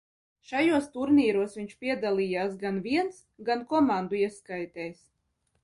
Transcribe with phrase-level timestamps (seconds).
[0.51, 5.09] Šajos turnīros viņš piedalījās gan viens, gan komandu ieskaitēs.